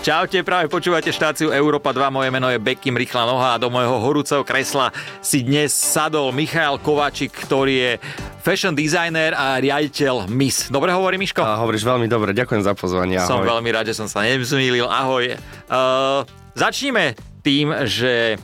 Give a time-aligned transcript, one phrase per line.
[0.00, 4.00] Čaute, práve počúvate štáciu Európa 2, moje meno je Bekim Rýchla noha a do môjho
[4.00, 4.88] horúceho kresla
[5.20, 7.92] si dnes sadol Michal Kovačik, ktorý je
[8.40, 10.72] fashion designer a riaditeľ MIS.
[10.72, 11.44] Dobre hovorí, Miško?
[11.44, 13.20] A hovoríš veľmi dobre, ďakujem za pozvanie.
[13.20, 13.28] Ahoj.
[13.28, 14.88] Som veľmi rád, že som sa nezmýlil.
[14.88, 15.36] Ahoj.
[15.68, 16.24] Uh,
[16.56, 17.12] začníme
[17.44, 18.40] tým, že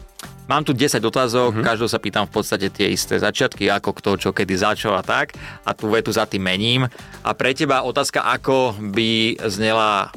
[0.47, 1.67] Mám tu 10 otázok, uh-huh.
[1.67, 5.35] každou sa pýtam v podstate tie isté začiatky, ako kto, čo, kedy začal a tak.
[5.67, 6.87] A tú vetu za tým mením.
[7.27, 10.15] A pre teba otázka, ako by znela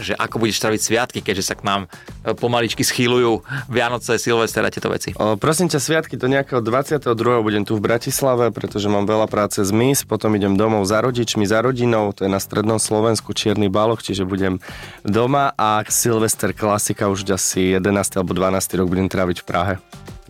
[0.00, 1.80] že ako budeš traviť sviatky, keďže sa k nám
[2.24, 5.12] e, pomaličky schýlujú Vianoce, Silvester a tieto veci.
[5.14, 7.12] O, prosím ťa, sviatky do nejakého 22.
[7.44, 11.44] budem tu v Bratislave, pretože mám veľa práce z MIS, potom idem domov za rodičmi,
[11.44, 14.58] za rodinou, to je na strednom Slovensku, Čierny baloch, čiže budem
[15.06, 18.20] doma a Silvester klasika už asi 11.
[18.20, 18.80] alebo 12.
[18.80, 19.74] rok budem tráviť v Prahe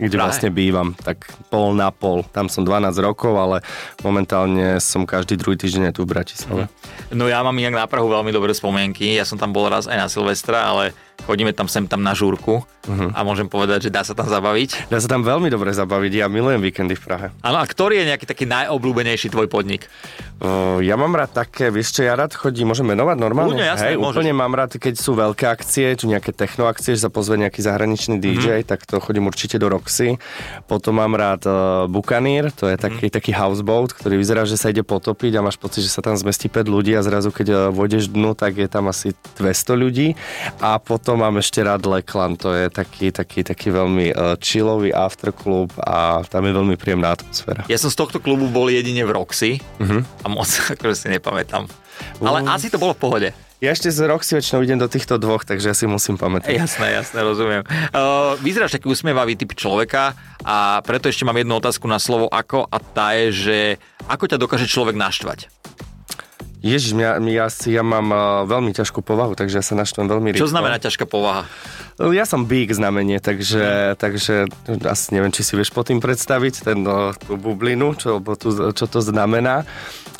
[0.01, 0.25] kde Prahe.
[0.25, 2.25] vlastne bývam, tak pol na pol.
[2.33, 3.61] Tam som 12 rokov, ale
[4.01, 6.65] momentálne som každý druhý týždeň tu v Bratislave.
[7.13, 9.13] No ja mám inak na Prahu veľmi dobré spomienky.
[9.13, 12.63] Ja som tam bol raz aj na Silvestra, ale chodíme tam sem tam na žúrku
[12.63, 13.09] uh-huh.
[13.13, 14.89] a môžem povedať, že dá sa tam zabaviť.
[14.89, 17.27] Dá sa tam veľmi dobre zabaviť, ja milujem víkendy v Prahe.
[17.45, 19.85] Áno, a ktorý je nejaký taký najobľúbenejší tvoj podnik?
[20.41, 23.53] Uh, ja mám rád také, vieš čo, ja rád chodím, môžem menovať normálne?
[23.53, 27.11] Úplne, jasné, Hej, úplne mám rád, keď sú veľké akcie, či nejaké technoakcie, že sa
[27.13, 28.69] pozve nejaký zahraničný DJ, uh-huh.
[28.69, 30.17] tak to chodím určite do Roxy.
[30.65, 33.17] Potom mám rád uh, Buccaneer, to je taký, uh-huh.
[33.21, 36.49] taký houseboat, ktorý vyzerá, že sa ide potopiť a máš pocit, že sa tam zmestí
[36.49, 40.17] 5 ľudí a zrazu keď uh, vôjdeš dnu, tak je tam asi 200 ľudí.
[40.57, 45.71] A potom mám ešte rád Leklan, to je taký, taký, taký veľmi uh, chillový afterklub
[45.79, 47.63] a tam je veľmi príjemná atmosféra.
[47.71, 50.01] Ja som z tohto klubu bol jedine v Roxy uh-huh.
[50.23, 51.65] a moc akože si nepamätám.
[52.21, 52.55] Ale uh.
[52.55, 53.29] asi to bolo v pohode.
[53.61, 56.49] Ja ešte z si väčšinou idem do týchto dvoch, takže ja si musím pamätať.
[56.49, 57.61] Jasné, jasné, rozumiem.
[57.93, 62.65] Uh, vyzeráš taký usmievavý typ človeka a preto ešte mám jednu otázku na slovo ako
[62.65, 63.57] a tá je, že
[64.09, 65.45] ako ťa dokáže človek naštvať?
[66.61, 70.45] Ježiš, ja, ja, ja mám uh, veľmi ťažkú povahu, takže ja sa naštvem veľmi rýchlo.
[70.45, 71.49] Čo znamená ťažká povaha?
[71.97, 74.45] Ja som bík znamenie, takže, takže
[74.85, 78.85] asi neviem, či si vieš po tým predstaviť ten, uh, tú bublinu, čo, tú, čo
[78.85, 79.65] to znamená.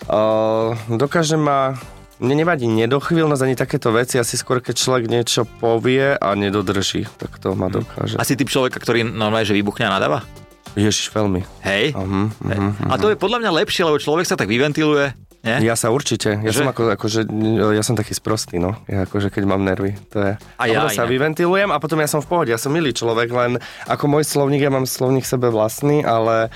[0.10, 1.78] Uh, dokáže ma
[2.22, 7.38] mne nevadí nedochvíľnosť ani takéto veci, asi skôr keď človek niečo povie a nedodrží, tak
[7.38, 7.86] to ma mhm.
[7.86, 8.16] dokáže.
[8.18, 10.26] Asi typ človeka, ktorý normálne, že vybuchne a nadáva?
[10.74, 11.44] Ježiš, veľmi.
[11.68, 11.92] Hej?
[11.92, 15.66] Uh-huh, uh-huh, A to je podľa mňa lepšie, lebo človek sa tak vyventiluje nie?
[15.66, 16.38] Ja sa určite.
[16.38, 16.62] Ja že?
[16.62, 17.26] som ako, akože,
[17.74, 18.78] ja som taký sprostý, no.
[18.86, 20.34] Ja akože keď mám nervy, to je.
[20.62, 22.50] A ja sa vyventilujem a potom ja som v pohode.
[22.54, 23.58] Ja som milý človek, len
[23.90, 26.54] ako môj slovník, ja mám slovník sebe vlastný, ale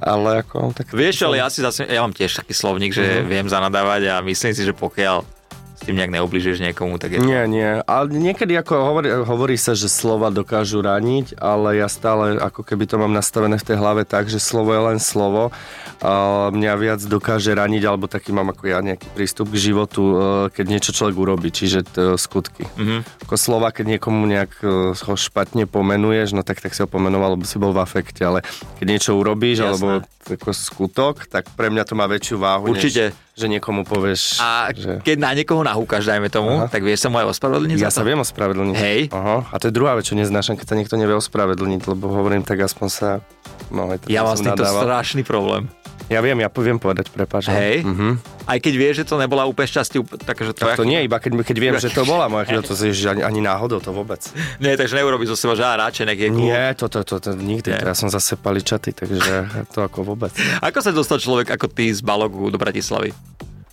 [0.00, 0.72] ale ako...
[0.72, 0.96] Tak...
[0.96, 3.28] Vieš, ale ja si zase, ja mám tiež taký slovník, že uh-huh.
[3.28, 5.39] viem zanadávať a myslím si, že pokiaľ
[5.80, 7.24] s tým nejak neubližuješ niekomu, tak je to...
[7.24, 7.80] Nie, nie.
[7.88, 12.84] Ale niekedy ako hovorí, hovorí sa, že slova dokážu raniť, ale ja stále ako keby
[12.84, 15.48] to mám nastavené v tej hlave tak, že slovo je len slovo.
[16.04, 20.14] A mňa viac dokáže raniť, alebo taký mám ako ja nejaký prístup k životu, e,
[20.52, 22.68] keď niečo človek urobí, čiže to skutky.
[22.76, 23.24] Mm-hmm.
[23.24, 27.40] Ako slova, keď niekomu nejak e, ho špatne pomenuješ, no tak tak si ho pomenoval,
[27.40, 28.44] lebo si bol v afekte, ale
[28.76, 29.68] keď niečo urobíš, Jasné.
[29.68, 29.88] alebo
[30.28, 33.16] ako skutok, tak pre mňa to má väčšiu váhu, Určite.
[33.16, 34.36] Než, že niekomu povieš.
[34.44, 35.00] A že...
[35.00, 36.68] keď na niekoho nahúkaš, dajme tomu, Aha.
[36.68, 37.80] tak vieš sa mu aj ospravedlniť?
[37.80, 38.76] Ja sa viem ospravedlniť.
[38.76, 39.00] Hej.
[39.16, 39.48] Aha.
[39.48, 42.60] A to je druhá vec, čo neznášam, keď sa niekto nevie ospravedlniť, lebo hovorím, tak
[42.60, 43.08] aspoň sa...
[43.72, 45.72] No, ja mám s týmto strašný problém.
[46.10, 47.54] Ja viem, ja poviem povedať, prepáč.
[47.54, 48.18] Hej, uh-huh.
[48.50, 50.66] aj keď vieš, že to nebola úplne šťastie, takže to...
[50.66, 53.22] Tak to nie, iba keď, keď viem, že to bola moja chyba, to že ani,
[53.22, 54.18] ani náhodou to vôbec.
[54.62, 56.50] Nie, takže neurobi zo seba, nech je cool.
[56.50, 60.34] Nie, to, to, to, to nikdy, ja som zase paličatý, takže to ako vôbec.
[60.58, 63.14] Ako sa dostal človek ako ty z Balogu do Bratislavy?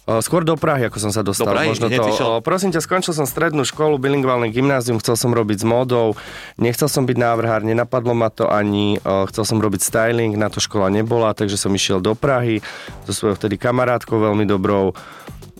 [0.08, 1.52] Skôr do Prahy, ako som sa dostal.
[1.52, 5.62] Do Prahy, Možno to, prosím ťa, skončil som strednú školu, bilingválne gymnázium, chcel som robiť
[5.62, 6.16] s módou,
[6.56, 10.88] nechcel som byť návrhár, nenapadlo ma to ani, chcel som robiť styling, na to škola
[10.88, 12.64] nebola, takže som išiel do Prahy
[13.04, 14.96] so svojou vtedy kamarátkou veľmi dobrou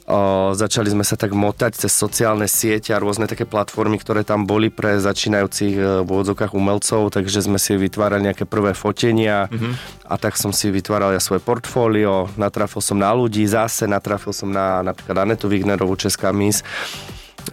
[0.08, 4.48] O, začali sme sa tak motať cez sociálne siete a rôzne také platformy, ktoré tam
[4.48, 10.08] boli pre začínajúcich e, v úvodzokách umelcov, takže sme si vytvárali nejaké prvé fotenia mm-hmm.
[10.08, 14.48] a tak som si vytváral ja svoje portfólio, natrafil som na ľudí, zase natrafil som
[14.48, 16.64] na napríklad Anetu Wignerovú, Česká mis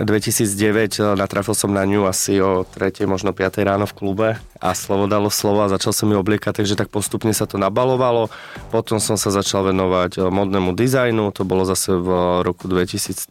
[0.01, 3.07] 2009 eh, natrafil som na ňu asi o 3.
[3.07, 3.63] možno 5.
[3.63, 7.31] ráno v klube a slovo dalo slovo a začal som ju obliekať, takže tak postupne
[7.31, 8.33] sa to nabalovalo.
[8.75, 12.09] Potom som sa začal venovať eh, modnému dizajnu, to bolo zase v
[12.43, 13.31] roku 2013,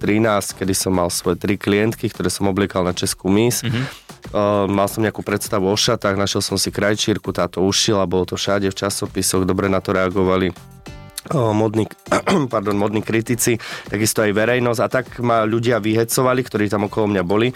[0.55, 3.59] kedy som mal svoje tri klientky, ktoré som obliekal na Českú mis.
[3.63, 3.85] Mm-hmm.
[4.31, 8.39] Uh, mal som nejakú predstavu o šatách, našiel som si krajčírku, táto ušila, bolo to
[8.39, 10.72] všade v časopisoch, dobre na to reagovali
[11.33, 11.89] modní,
[12.53, 13.57] pardon, modní kritici,
[13.89, 14.79] takisto aj verejnosť.
[14.81, 17.49] A tak ma ľudia vyhecovali, ktorí tam okolo mňa boli,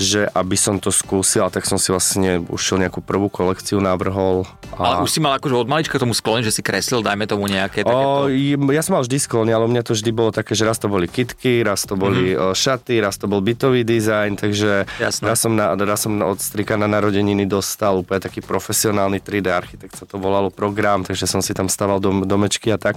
[0.00, 4.48] že aby som to skúsil, tak som si vlastne ušiel nejakú prvú kolekciu, navrhol.
[4.72, 4.80] A...
[4.80, 7.84] Ale už si mal akože od malička tomu sklon, že si kreslil, dajme tomu nejaké
[7.84, 8.26] takéto...
[8.26, 10.80] O, ja som mal vždy sklon, ale u mňa to vždy bolo také, že raz
[10.80, 12.56] to boli kitky, raz to boli mm-hmm.
[12.56, 15.24] šaty, raz to bol bytový dizajn, takže Jasné.
[15.28, 20.00] raz som, na, raz som od strika na narodeniny dostal úplne taký profesionálny 3D architekt,
[20.00, 22.96] sa to volalo program, takže som si tam staval dom, domečky a tak.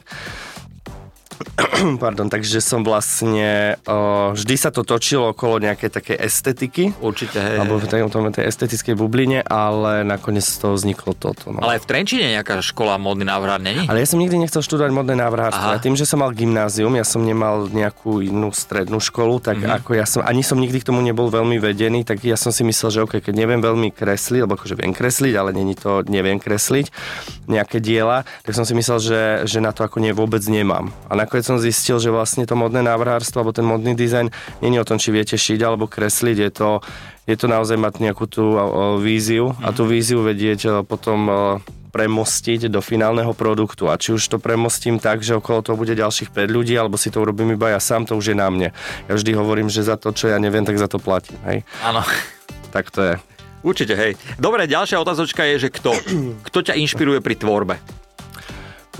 [2.03, 6.83] Pardon, takže som vlastne, uh, vždy sa to točilo okolo nejakej takej estetiky.
[6.99, 7.57] Určite, hej.
[7.61, 11.53] Alebo v tej, tej estetickej bubline, ale nakoniec z toho vzniklo toto.
[11.53, 11.61] No.
[11.61, 13.85] Ale aj v Trenčine nejaká škola modný návrhár není?
[13.85, 15.75] Ale ja som nikdy nechcel študovať modné návrhárstvo.
[15.75, 19.77] Ja tým, že som mal gymnázium, ja som nemal nejakú inú strednú školu, tak mm-hmm.
[19.81, 22.65] ako ja som, ani som nikdy k tomu nebol veľmi vedený, tak ja som si
[22.65, 26.37] myslel, že OK, keď neviem veľmi kresliť, lebo akože viem kresliť, ale není to, neviem
[26.37, 26.89] kresliť
[27.47, 30.89] nejaké diela, tak som si myslel, že, že na to ako nie vôbec nemám.
[31.11, 34.27] A nakoniec som zistil, že vlastne to modné návrhárstvo alebo ten modný dizajn
[34.61, 36.69] nie je o tom, či viete šiť alebo kresliť, je to,
[37.25, 38.59] je to naozaj mať nejakú tú
[38.99, 41.31] víziu a tú víziu vedieť potom
[41.93, 43.85] premostiť do finálneho produktu.
[43.85, 47.13] A či už to premostím tak, že okolo toho bude ďalších 5 ľudí, alebo si
[47.13, 48.73] to urobím iba ja sám, to už je na mne.
[49.05, 51.37] Ja vždy hovorím, že za to, čo ja neviem, tak za to platím.
[51.45, 51.61] Hej?
[51.85, 52.01] Áno.
[52.73, 53.13] Tak to je.
[53.61, 54.17] Určite, hej.
[54.41, 55.93] Dobre, ďalšia otázočka je, že kto?
[56.49, 57.77] Kto ťa inšpiruje pri tvorbe?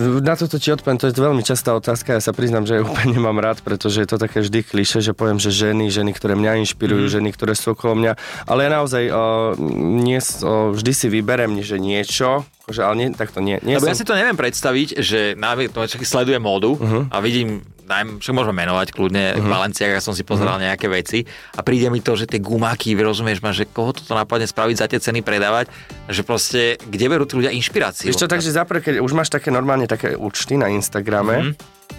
[0.01, 3.13] Na toto ti odpoviem, to je veľmi častá otázka, ja sa priznám, že ju úplne
[3.13, 6.65] nemám rád, pretože je to také vždy kliše, že poviem, že ženy, ženy, ktoré mňa
[6.65, 7.13] inšpirujú, mm.
[7.13, 8.17] ženy, ktoré sú okolo mňa,
[8.49, 9.53] ale ja naozaj uh,
[10.01, 13.61] nie, uh, vždy si vyberem, že niečo, akože, ale nie, tak to nie.
[13.61, 13.93] nie Lebo som...
[13.93, 17.13] ja si to neviem predstaviť, že na, to, sledujem módu uh-huh.
[17.13, 19.43] a vidím dajme, však môžeme menovať kľudne, uh-huh.
[19.43, 20.71] v ja som si pozeral uh-huh.
[20.71, 24.47] nejaké veci a príde mi to, že tie gumáky, rozumieš ma, že koho toto napadne
[24.47, 25.67] spraviť za tie ceny predávať,
[26.07, 28.07] že proste, kde berú tí ľudia inšpiráciu?
[28.07, 31.53] Vieš čo, takže zapre, keď už máš také normálne také účty na Instagrame,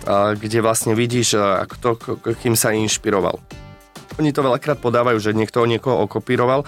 [0.09, 1.37] a, kde vlastne vidíš,
[1.69, 3.39] kto, kým sa inšpiroval.
[4.15, 6.63] Oni to veľakrát podávajú, že niekto niekoho okopíroval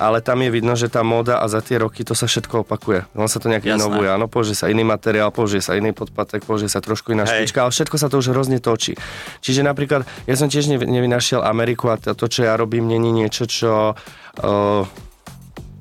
[0.00, 3.04] ale tam je vidno, že tá móda a za tie roky to sa všetko opakuje.
[3.12, 6.72] On sa to nejak inovuje, áno, použije sa iný materiál, použije sa iný podpatek, použije
[6.72, 8.96] sa trošku iná špička, ale všetko sa to už hrozne točí.
[9.44, 13.92] Čiže napríklad, ja som tiež nevynašiel Ameriku a to, čo ja robím, není niečo, čo...
[14.40, 14.88] Uh,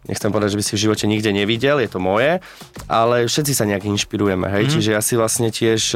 [0.10, 2.42] nechcem povedať, že by si v živote nikde nevidel, je to moje,
[2.90, 4.72] ale všetci sa nejak inšpirujeme, hej, mm.
[4.74, 5.94] čiže ja si vlastne tiež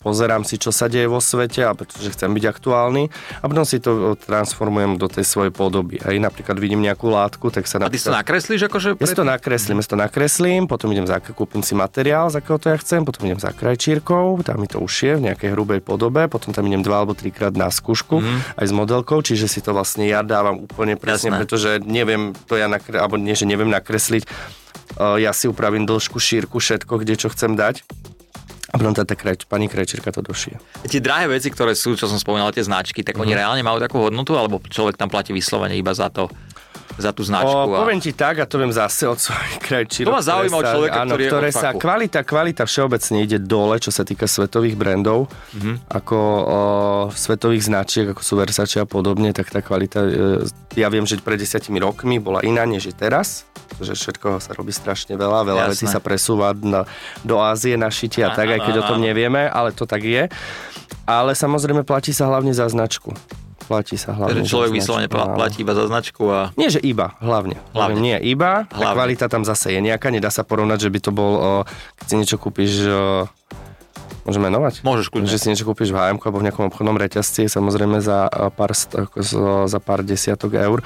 [0.00, 3.76] pozerám si, čo sa deje vo svete, a pretože chcem byť aktuálny a potom si
[3.78, 7.76] to transformujem do tej svojej podoby, hej, napríklad vidím nejakú látku, tak sa...
[7.84, 8.96] A ty si to nakreslíš akože?
[8.96, 12.40] Ja si to nakreslím, ja si to nakreslím, potom idem za, kúpim si materiál, za
[12.40, 15.84] akého to ja chcem, potom idem za krajčírkou, tam mi to ušie v nejakej hrubej
[15.84, 18.60] podobe, potom tam idem dva alebo trikrát na skúšku, mm.
[18.60, 21.40] aj s modelkou, čiže si to vlastne ja dávam úplne presne, Jasné.
[21.44, 24.22] pretože neviem to ja nakre, alebo nie, že neviem nakresliť.
[25.18, 27.82] Ja si upravím dĺžku, šírku, všetko, kde čo chcem dať.
[28.70, 30.58] A potom tá, kraj, pani krajčírka to došie.
[30.86, 33.22] Tie drahé veci, ktoré sú, čo som spomínal, tie značky, tak mm.
[33.26, 33.38] oni mhm.
[33.42, 36.30] reálne majú takú hodnotu, alebo človek tam platí vyslovene iba za to,
[36.94, 37.50] za tú značku.
[37.50, 37.82] O, a...
[37.82, 40.08] Poviem ti tak, a to viem zase od svojich krajčírok.
[40.10, 43.90] To ma zaujíma od človeka, áno, ktorý ktoré sa, kvalita, kvalita všeobecne ide dole, čo
[43.90, 45.90] sa týka svetových brandov, mm-hmm.
[45.90, 46.60] ako o,
[47.10, 50.46] svetových značiek, ako sú Versace a podobne, tak tá kvalita, e,
[50.78, 54.70] ja viem, že pred desiatimi rokmi bola iná, než je teraz, pretože všetko sa robí
[54.70, 55.72] strašne veľa, veľa Jasné.
[55.74, 56.86] vecí sa presúva na,
[57.26, 60.30] do Ázie na šitie a tak, aj keď o tom nevieme, ale to tak je.
[61.04, 63.12] Ale samozrejme platí sa hlavne za značku.
[63.64, 64.44] Platí sa hlavne.
[64.44, 66.52] Takže človek vyslovene platí iba za značku a...
[66.60, 67.56] Nie, že iba, hlavne.
[67.72, 67.98] hlavne.
[68.00, 68.68] Nie, iba.
[68.68, 68.94] Hlavne.
[68.96, 71.32] kvalita tam zase je nejaká, nedá sa porovnať, že by to bol,
[71.96, 72.72] keď si niečo kúpiš
[74.24, 74.80] Môžem menovať?
[74.80, 75.28] Môžeš kľudne.
[75.28, 78.24] Že si niečo kúpiš v hm alebo v nejakom obchodnom reťazci, samozrejme za
[78.56, 78.72] pár,
[79.68, 80.80] za pár desiatok eur,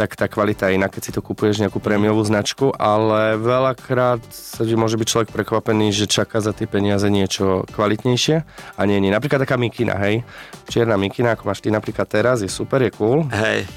[0.00, 4.64] tak tá kvalita je iná, keď si to kúpuješ nejakú prémiovú značku, ale veľakrát sa
[4.64, 9.12] môže byť človek prekvapený, že čaká za tie peniaze niečo kvalitnejšie a nie, nie.
[9.12, 10.24] Napríklad taká mikina, hej.
[10.72, 13.28] Čierna mikina, ako máš ty napríklad teraz, je super, je cool.
[13.28, 13.68] Hej.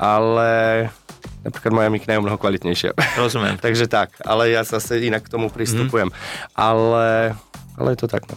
[0.00, 0.88] Ale
[1.44, 2.96] napríklad moja mikina je mnoho kvalitnejšia.
[3.20, 3.60] Rozumiem.
[3.64, 6.08] Takže tak, ale ja zase inak k tomu pristupujem.
[6.08, 6.16] Mm.
[6.56, 7.06] Ale
[7.76, 8.24] ale je to tak.
[8.28, 8.36] No.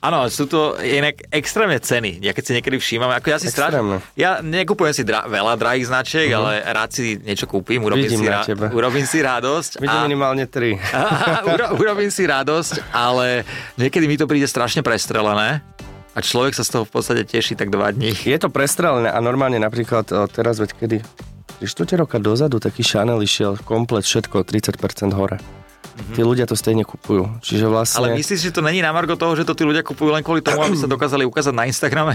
[0.00, 2.24] Áno, sú to inak extrémne ceny.
[2.24, 4.00] Ja keď si niekedy všímam, ako ja si strašne...
[4.16, 6.40] Ja nekupujem si dra- veľa drahých značiek, uh-huh.
[6.40, 9.76] ale rád si niečo kúpim, urobím, si, ra- urobím si radosť.
[9.76, 10.08] Vidím a...
[10.08, 10.80] minimálne tri.
[11.52, 13.44] uro- urobím si radosť, ale
[13.76, 15.60] niekedy mi to príde strašne prestrelené.
[16.16, 18.16] A človek sa z toho v podstate teší tak dva dní.
[18.24, 20.96] Je to prestrelené a normálne napríklad teraz, veď kedy
[21.60, 25.59] 4 roka dozadu taký Chanel išiel komplet všetko 30% hore.
[25.90, 26.14] Mm-hmm.
[26.16, 27.26] Tí ľudia to stejne kupujú.
[27.42, 27.98] Čiže vlastne...
[28.00, 30.40] Ale myslíš, že to není na margo toho, že to tí ľudia kupujú len kvôli
[30.40, 32.14] tomu, aby sa dokázali ukázať na Instagrame?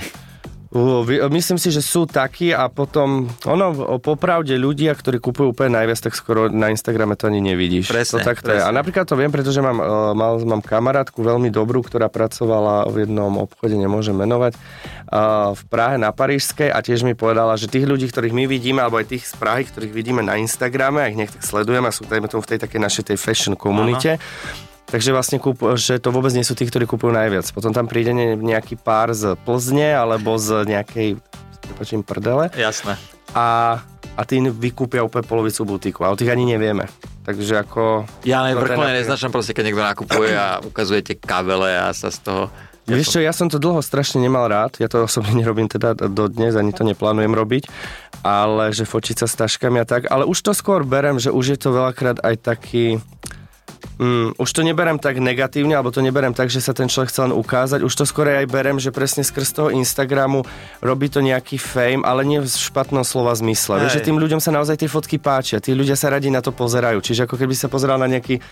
[1.32, 6.14] Myslím si, že sú takí a potom, ono, popravde ľudia, ktorí kupujú úplne najviac, tak
[6.20, 7.88] skoro na Instagrame to ani nevidíš.
[7.88, 8.60] Presne, to tak to je.
[8.60, 13.08] A napríklad to viem, pretože mám, uh, mal, mám kamarátku veľmi dobrú, ktorá pracovala v
[13.08, 17.88] jednom obchode, nemôžem menovať, uh, v Prahe na Parížskej a tiež mi povedala, že tých
[17.88, 21.16] ľudí, ktorých my vidíme, alebo aj tých z Prahy, ktorých vidíme na Instagrame, a ich
[21.16, 24.20] nech tak sledujem a sú dajme tomu v tej takej našej tej fashion komunite,
[24.86, 27.50] Takže vlastne kúp, že to vôbec nie sú tí, ktorí kúpujú najviac.
[27.52, 31.18] Potom tam príde ne- nejaký pár z Plzne alebo z nejakej
[31.66, 32.94] prepačím, prdele Jasné.
[33.34, 33.82] a,
[34.14, 36.86] a tí vykúpia úplne polovicu butíku a o tých ani nevieme.
[37.26, 38.06] Takže ako...
[38.22, 42.22] Ja je vrcholne napríklad- neznačam proste, keď niekto nakupuje a ukazujete kabele a sa z
[42.22, 42.44] toho...
[42.86, 46.54] Vieš čo, ja som to dlho strašne nemal rád, ja to osobne nerobím teda dodnes,
[46.54, 47.66] ani to neplánujem robiť,
[48.22, 51.58] ale že fočiť sa s taškami a tak, ale už to skôr berem, že už
[51.58, 53.02] je to veľakrát aj taký...
[53.96, 57.32] Mm, už to neberem tak negatívne, alebo to neberem tak, že sa ten človek chce
[57.32, 57.80] len ukázať.
[57.80, 60.44] Už to skôr aj berem, že presne skrz toho Instagramu
[60.84, 63.80] robí to nejaký fame, ale nie v špatnom slova zmysle.
[63.80, 65.64] Vieš, že tým ľuďom sa naozaj tie fotky páčia.
[65.64, 67.00] Tí ľudia sa radi na to pozerajú.
[67.00, 68.44] Čiže ako keby sa pozeral na nejaký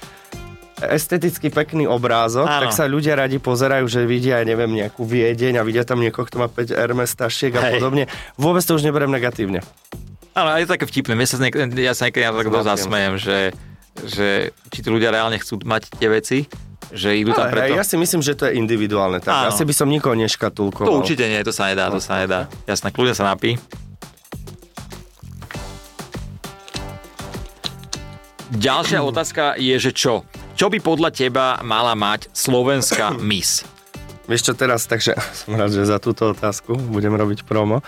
[0.83, 2.67] esteticky pekný obrázok, Áno.
[2.67, 6.27] tak sa ľudia radi pozerajú, že vidia, ja neviem, nejakú Viedeň a vidia tam niekoho,
[6.27, 7.79] kto má 5 Hermes tašiek a Hej.
[7.79, 8.03] podobne.
[8.35, 9.63] Vôbec to už neberem negatívne.
[10.33, 11.13] Ale je to také vtipné.
[11.13, 13.53] Mne sa niek- ja sa niekedy tak zasmejem, že,
[14.01, 16.37] že či tí ľudia reálne chcú mať tie veci,
[16.93, 17.73] že idú tam preto.
[17.73, 19.17] hej, ja si myslím, že to je individuálne.
[19.17, 19.33] Tak.
[19.33, 19.49] Áno.
[19.49, 20.85] Asi by som nikoho neškatulkoval.
[20.85, 22.45] To určite nie, to sa nedá, to sa nedá.
[22.69, 23.57] Jasné, kľudne sa napí.
[28.53, 30.21] Ďalšia otázka je, že čo?
[30.53, 33.65] Čo by podľa teba mala mať slovenská Miss?
[34.23, 37.83] Vieš čo teraz, takže som rád, že za túto otázku budem robiť promo.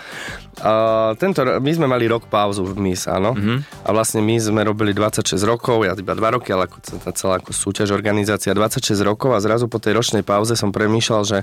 [0.56, 3.36] Uh, tento, my sme mali rok pauzu v MIS, áno.
[3.36, 3.84] Mm-hmm.
[3.84, 7.40] A vlastne my sme robili 26 rokov, ja iba 2 roky, ale ako tá celá
[7.40, 11.38] ako súťaž, organizácia 26 rokov a zrazu po tej ročnej pauze som premýšľal, že,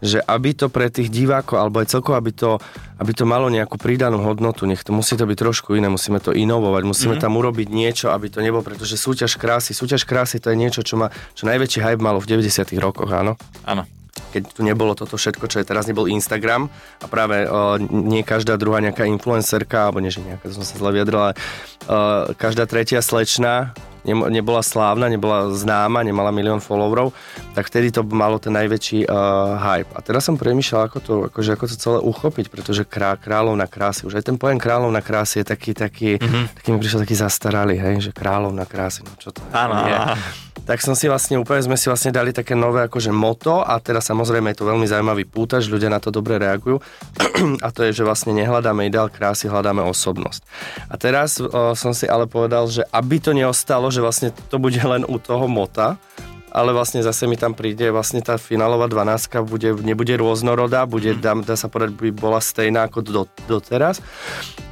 [0.00, 2.56] že aby to pre tých divákov, alebo aj celkovo, aby to,
[3.00, 6.32] aby to malo nejakú pridanú hodnotu, nech to musí to byť trošku iné, musíme to
[6.32, 7.24] inovovať, musíme mm-hmm.
[7.24, 10.96] tam urobiť niečo, aby to nebolo, pretože súťaž krásy, súťaž krásy to je niečo, čo
[10.96, 13.84] má, čo najväčší hype malo v 90 rokoch, áno Áno.
[14.34, 16.66] Keď tu nebolo toto všetko, čo je teraz, nebol Instagram
[16.98, 20.90] a práve uh, nie každá druhá nejaká influencerka, alebo nie, že nejaká, som sa zle
[20.90, 21.38] vyjadrila,
[21.86, 23.70] uh, každá tretia slečna
[24.04, 27.16] nebola slávna, nebola známa, nemala milión followerov,
[27.56, 29.90] tak vtedy to malo ten najväčší uh, hype.
[29.96, 34.04] A teraz som premýšľal, ako to, akože, ako to celé uchopiť, pretože krá, kráľovna krásy,
[34.04, 36.44] už aj ten pojem kráľovna krásy je taký, taký, mm-hmm.
[36.60, 39.96] taký mi prišiel taký zastaralý, hej, že kráľovna krásy, no čo to Áno, je
[40.64, 44.08] tak som si vlastne úplne, sme si vlastne dali také nové akože moto a teraz
[44.08, 46.80] samozrejme je to veľmi zaujímavý pútač, ľudia na to dobre reagujú
[47.64, 50.40] a to je, že vlastne nehľadáme ideál krásy, hľadáme osobnosť.
[50.88, 54.82] A teraz o, som si ale povedal, že aby to neostalo, že vlastne to bude
[54.82, 55.94] len u toho mota,
[56.54, 61.34] ale vlastne zase mi tam príde vlastne tá finálová 12 bude, nebude rôznorodá, bude, dá,
[61.34, 63.98] dá sa povedať, by bola stejná ako do, doteraz.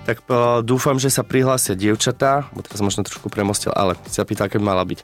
[0.06, 4.46] Tak uh, dúfam, že sa prihlásia dievčatá, bo teraz možno trošku premostil, ale sa pýtal,
[4.46, 5.02] by mala byť.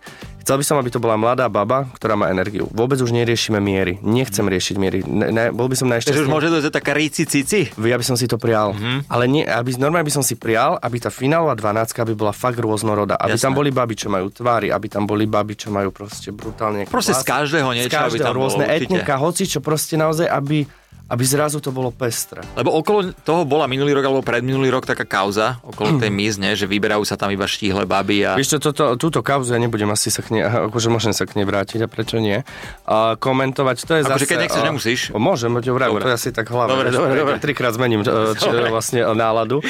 [0.49, 2.73] Chcel by som, aby to bola mladá baba, ktorá má energiu.
[2.73, 4.01] Vôbec už neriešime miery.
[4.01, 5.05] Nechcem riešiť miery.
[5.05, 7.69] Ne, ne, bol by som Takže už môže dojsť taká ríci cici?
[7.77, 8.73] Ja by som si to prijal.
[8.73, 9.13] Mm-hmm.
[9.13, 12.57] Ale nie, aby, normálne by som si prijal, aby tá finálová 12 by bola fakt
[12.65, 13.21] rôznorodá.
[13.21, 13.45] Aby Jasné.
[13.45, 17.13] tam boli baby, čo majú tvári, aby tam boli baby, čo majú proste brutálne Proste
[17.13, 17.29] z vlasy.
[17.29, 18.85] každého niečo, z každého, aby tam bolo, rôzne určite.
[18.89, 20.65] etnika, hoci čo proste naozaj, aby,
[21.09, 22.45] aby zrazu to bolo pestré.
[22.53, 26.53] Lebo okolo toho bola minulý rok alebo predminulý rok taká kauza, okolo tej Miss, ne,
[26.53, 28.37] že vyberajú sa tam iba štíhle baby a...
[28.37, 31.41] Vieš čo, toto, túto kauzu ja nebudem asi sa k nej, akože môžem sa k
[31.41, 32.45] nej vrátiť a prečo nie.
[32.85, 34.29] A komentovať, to je Akože zase...
[34.29, 35.01] keď nechceš, a- nemusíš.
[35.11, 36.77] O, môžem, to to je asi tak hlava.
[36.77, 37.35] Dobre, dobre, dobre.
[37.41, 39.65] Trikrát zmením čo, vlastne náladu.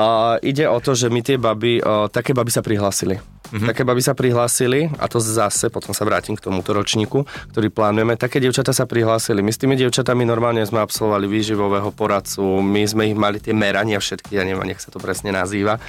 [0.00, 3.20] A ide o to, že my tie baby, o, také baby sa prihlásili.
[3.50, 3.60] Mhm.
[3.60, 3.68] Mm-hmm.
[3.74, 8.14] Také baby sa prihlásili a to zase, potom sa vrátim k tomuto ročníku, ktorý plánujeme.
[8.14, 9.42] Také dievčatá sa prihlásili.
[9.42, 13.98] My s tými dievčatami normálne sme absolvovali výživového poradcu, my sme ich mali tie merania
[13.98, 15.82] všetky, ja neviem, nech sa to presne nazýva.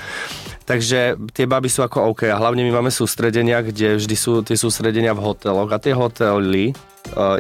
[0.66, 4.58] Takže tie baby sú ako OK a hlavne my máme sústredenia, kde vždy sú tie
[4.58, 6.74] sústredenia v hoteloch a tie hotely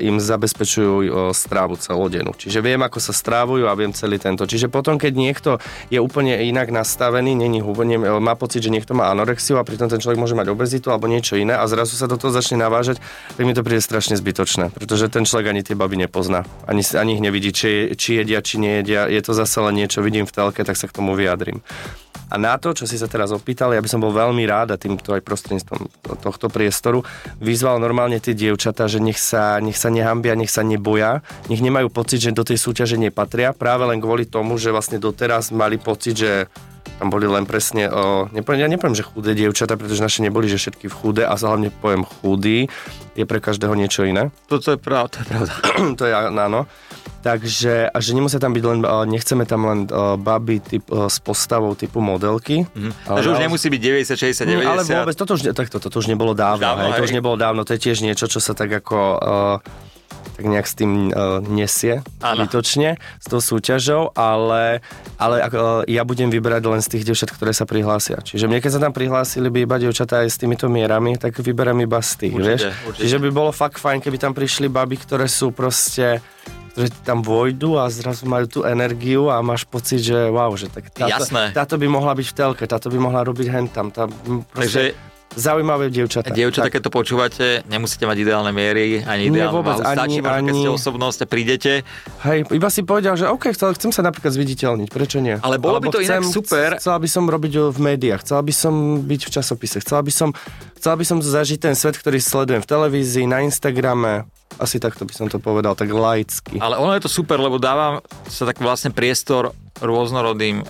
[0.03, 2.35] im zabezpečujú uh, strávu celodennú.
[2.35, 4.43] Čiže viem, ako sa strávujú a viem celý tento.
[4.43, 5.49] Čiže potom, keď niekto
[5.87, 10.01] je úplne inak nastavený, není hubne, má pocit, že niekto má anorexiu a pritom ten
[10.03, 12.99] človek môže mať obezitu alebo niečo iné a zrazu sa do toho začne navážať,
[13.37, 16.43] tak mi to príde strašne zbytočné, pretože ten človek ani tie baby nepozná.
[16.67, 19.07] Ani, ani ich nevidí, či, či jedia, či nejedia.
[19.07, 21.63] Je to zase len niečo, vidím v telke, tak sa k tomu vyjadrím.
[22.31, 24.79] A na to, čo si sa teraz opýtal, ja by som bol veľmi rád a
[24.79, 25.91] týmto aj prostredníctvom
[26.23, 27.03] tohto priestoru
[27.43, 31.91] vyzval normálne tie dievčatá, že nech sa, nech sa nehambia, nech sa neboja, nech nemajú
[31.91, 36.21] pocit, že do tej súťaže nepatria, práve len kvôli tomu, že vlastne doteraz mali pocit,
[36.21, 36.47] že
[37.01, 40.61] tam boli len presne, o, nepoviem, ja nepoviem, že chudé dievčatá, pretože naše neboli, že
[40.61, 42.69] všetky v chudé a hlavne poviem chudý,
[43.17, 45.53] je pre každého niečo iné Toto je pravda, to je pravda.
[45.99, 46.69] to je áno.
[47.21, 51.21] Takže, a že nemusia tam byť len, nechceme tam len uh, baby typ, uh, s
[51.21, 52.65] postavou typu modelky.
[52.73, 52.91] Mhm.
[53.05, 54.65] Takže už nemusí byť 90, 60, 90.
[54.65, 57.13] Mm, ale vôbec, toto už, tak, toto, toto už nebolo dávno, dávno, hej, to už
[57.13, 58.97] nebolo dávno, to je tiež niečo, čo sa tak ako...
[59.21, 59.89] Uh,
[60.41, 64.81] tak nejak s tým uh, nesie zbytočne, s tou súťažou, ale,
[65.21, 68.17] ale uh, ja budem vyberať len z tých dievčat, ktoré sa prihlásia.
[68.25, 71.77] Čiže mne, keď sa tam prihlásili by iba dievčatá aj s týmito mierami, tak vyberám
[71.85, 72.61] iba z tých, Určite, vieš.
[72.89, 73.01] určite.
[73.05, 76.25] Čiže by bolo fakt fajn, keby tam prišli baby, ktoré sú proste
[76.71, 80.87] ktoré tam vojdu a zrazu majú tú energiu a máš pocit, že wow, že tak
[80.89, 81.51] táto, Jasné.
[81.51, 83.91] táto by mohla byť v telke, táto by mohla robiť hentam.
[83.91, 86.27] Tá, proste Takže zaujímavé dievčatá.
[86.27, 86.73] Dievčatá, Tak.
[86.75, 89.75] keď to počúvate, nemusíte mať ideálne miery, ani Nie, ideálnu vôbec.
[89.79, 91.71] Stačí ani- možno, keď ste ani- osobnosť a prídete.
[92.21, 95.39] Hej, iba si povedal, že OK, chcel, chcem sa napríklad zviditeľniť, prečo nie?
[95.39, 96.75] Ale bolo by to inak super.
[96.77, 100.29] Chcela by som robiť v médiách, chcela by som byť v časopise, chcela by som,
[100.75, 104.27] chcela by som zažiť ten svet, ktorý sledujem v televízii, na Instagrame,
[104.59, 106.59] asi takto by som to povedal, tak laicky.
[106.59, 110.61] Ale ono je to super, lebo dáva sa tak vlastne priestor rôznorodým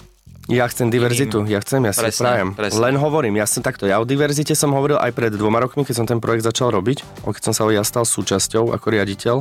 [0.51, 2.49] Ja chcem diverzitu, ja chcem, ja si Presne, prajem.
[2.51, 2.79] presne.
[2.83, 5.95] Len hovorím, ja som takto, ja o diverzite som hovoril aj pred dvoma rokmi, keď
[5.95, 9.37] som ten projekt začal robiť, keď som sa ja stal súčasťou ako riaditeľ.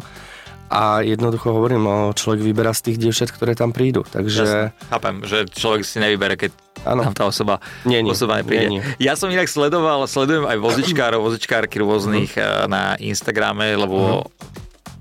[0.71, 4.07] A jednoducho hovorím, o, človek vyberá z tých dievčat, ktoré tam prídu.
[4.07, 4.71] Takže Jasne.
[4.87, 6.55] Chápem, že človek si nevybere, keď
[6.87, 7.11] Áno.
[7.11, 8.15] tam tá osoba, Nie, nie.
[8.15, 8.71] osoba nepríde.
[8.71, 8.83] Nie, nie.
[9.03, 14.31] Ja som inak sledoval, sledujem aj vozičkárov, vozičkárky rôznych eh, na Instagrame, lebo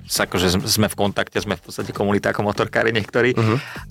[0.10, 3.38] sa akože sme v kontakte, sme v podstate komunita ako motorkári niektorí.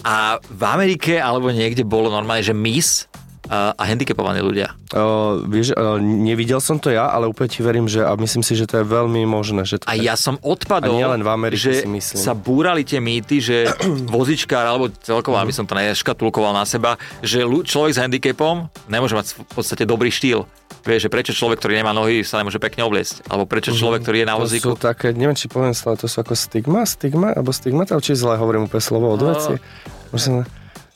[0.03, 3.07] A v Amerike alebo niekde bolo normálne, že Miss
[3.49, 4.77] eh, a handicapovaní ľudia.
[4.91, 5.05] O,
[5.43, 8.81] vieš, nevidel som to ja, ale úplne ti verím, že a myslím si, že to
[8.81, 9.61] je veľmi možné.
[9.63, 12.17] Že to A tak- ja som odpadol, A v Amerike že si myslím.
[12.19, 13.69] sa búrali tie mýty, že
[14.09, 19.27] vozičkár, alebo celkovo, aby som to neškatulkoval na seba, že človek s handicapom nemôže mať
[19.35, 20.49] v podstate dobrý štýl.
[20.81, 23.27] Vieš, že prečo človek, ktorý nemá nohy, sa nemôže pekne obliecť.
[23.27, 24.39] Alebo prečo človek, ktorý je na Mhm.
[24.39, 24.67] to vozíku...
[24.67, 28.35] sú také, neviem, či poviem slovo, to sú ako stigma, stigma, alebo stigmata, či zle
[28.35, 29.29] hovorím úplne slovo od No.
[29.31, 29.61] veci.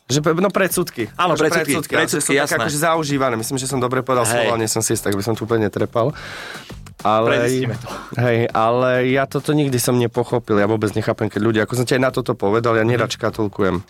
[0.05, 1.09] Že, no predsudky.
[1.15, 2.59] Áno, predsudky, že predsudky, sú také jasné.
[2.61, 3.35] akože zaužívané.
[3.35, 4.33] Myslím, že som dobre povedal Hej.
[4.45, 6.13] slovo, nie som si istý, tak by som tu úplne netrepal.
[7.03, 7.35] Ale,
[7.75, 7.89] to.
[8.17, 11.99] hej, ale ja toto nikdy som nepochopil, ja vôbec nechápem, keď ľudia, ako som ti
[11.99, 13.83] aj na toto povedal, ja nerad škatulkujem.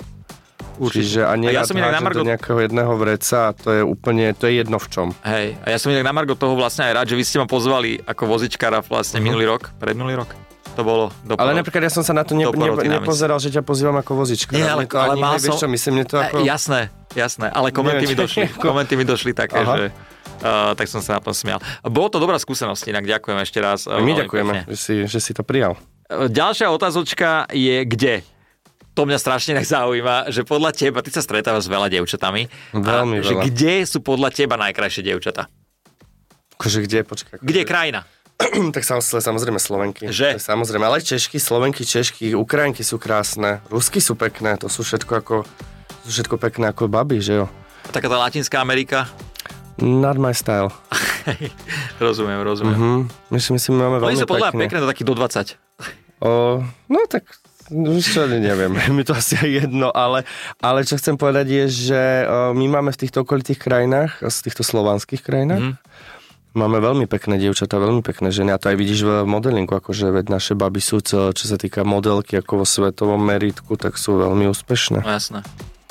[0.80, 1.28] Čiže Mhm.
[1.28, 4.32] a A ja som inak na Margo- do nejakého jedného vreca a to je úplne,
[4.32, 5.08] to je jedno v čom.
[5.20, 7.44] Hej, a ja som inak na Margo toho vlastne aj rád, že vy ste ma
[7.44, 10.32] pozvali ako vozičkára vlastne minulý rok, predminulý rok.
[10.72, 11.36] To bolo do.
[11.36, 14.52] Ale napríklad ja som sa na to ne, ne, nepozeral, že ťa pozývam ako vozička.
[14.52, 16.40] Nie, ale- ale mal vieš som- čo, myslím, to ako...
[16.40, 16.80] E, jasné,
[17.12, 19.68] jasné, ale komenty mi Neviem, čo- došli, ako- komenty mi došli také, Aha.
[19.70, 19.84] že
[20.40, 21.60] uh, tak som sa na to smial.
[21.82, 23.84] Bolo to dobrá skúsenosť, inak ďakujem ešte raz.
[23.84, 25.76] uh, My ďakujeme, že si, že si to prijal.
[26.08, 28.24] Ďalšia otázočka je kde?
[28.92, 32.76] To mňa strašne tak zaujíma, že podľa teba, ty sa stretávaš s veľa dievčatami, a
[32.76, 33.42] Veľmi že veľa.
[33.42, 35.48] kde sú podľa teba najkrajšie dievčatá?
[36.54, 37.36] Akože kde, počkaj.
[37.38, 38.00] Kde je krajina?
[38.74, 40.08] tak sam- samozrejme Slovenky.
[40.08, 40.36] Že?
[40.36, 45.36] Samozrejme, ale Češky, Slovenky, Češky, Ukrajinky sú krásne, Rusky sú pekné, to sú všetko ako,
[46.02, 47.46] sú všetko pekné ako baby, že jo?
[47.88, 49.06] Taká tá Latinská Amerika?
[49.76, 50.70] Not my style.
[51.98, 52.74] rozumiem, rozumiem.
[52.74, 52.98] Mhm.
[53.30, 54.62] Myslím, myslím, máme Oni veľmi sú podľa mňa pekné.
[54.62, 56.22] pekné do takých do 20.
[56.22, 56.30] O,
[56.86, 57.24] no tak
[57.72, 60.28] čo, neviem, mi to asi aj jedno, ale,
[60.60, 62.02] ale čo chcem povedať je, že
[62.52, 65.74] my máme v týchto okolitých krajinách, z týchto slovanských krajinách, Mhm.
[66.52, 70.26] Máme veľmi pekné dievčatá, veľmi pekné ženy a to aj vidíš v modelingu, akože veď
[70.28, 74.46] naše baby sú, čo, čo sa týka modelky ako vo svetovom meritku, tak sú veľmi
[74.46, 75.00] úspešné.
[75.00, 75.40] No jasné.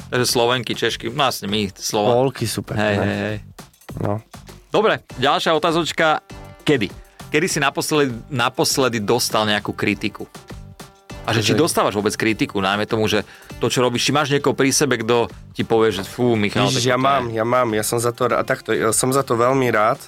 [0.07, 2.13] Takže Slovenky, Češky, vlastne my, Slovan.
[2.13, 2.83] Polky sú Hej, pekné.
[2.83, 3.37] hej, hej.
[3.97, 4.19] No.
[4.67, 6.19] Dobre, ďalšia otázočka.
[6.61, 6.87] Kedy?
[7.27, 10.27] Kedy si naposledy, naposledy dostal nejakú kritiku?
[11.21, 13.21] A že či dostávaš vôbec kritiku, najmä tomu, že
[13.61, 16.81] to, čo robíš, či máš niekoho pri sebe, kto ti povie, že fú, Michal, Ježiš,
[16.83, 19.21] ja toto je- mám, ja mám, ja som za to, a takto, ja som za
[19.21, 20.01] to veľmi rád.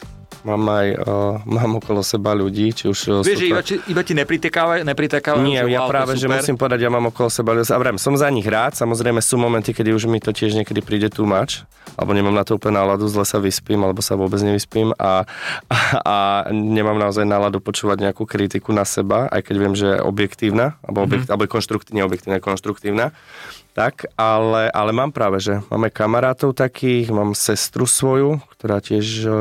[0.43, 4.03] Mám aj, uh, mám okolo seba ľudí, či už uh, Vieš, že iba, či, iba
[4.03, 7.71] ti nepritekávajú, nepritekávajú Nie, ja wow, práve, že musím povedať, ja mám okolo seba ľudí.
[7.71, 10.83] A vrem, som za nich rád, samozrejme sú momenty, kedy už mi to tiež niekedy
[10.83, 11.63] príde too much,
[11.95, 15.23] alebo nemám na to úplne náladu, zle sa vyspím, alebo sa vôbec nevyspím a,
[15.71, 15.79] a,
[16.13, 16.15] a
[16.51, 21.07] nemám naozaj náladu počúvať nejakú kritiku na seba, aj keď viem, že je objektívna, alebo,
[21.07, 21.31] objekt, mm-hmm.
[21.31, 23.15] alebo je konštruktívna, konštruktívna.
[23.73, 29.33] Tak, ale, ale mám práve, že máme kamarátov takých, mám sestru svoju, ktorá tiež, o,